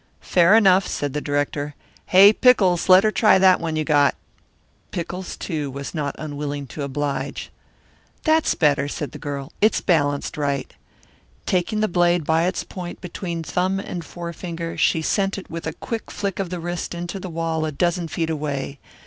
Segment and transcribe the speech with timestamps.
[0.23, 1.75] "Fair enough," said the director.
[2.07, 4.15] "Hey, Pickles, let her try that one you got."
[4.89, 7.51] Pickles, too, was not unwilling to oblige.
[8.23, 9.53] "That's better," said the girl.
[9.61, 10.73] "It's balanced right."
[11.45, 15.73] Taking the blade by its point between thumb and forefinger she sent it with a
[15.73, 18.79] quick flick of the wrist into the wall a dozen feet away.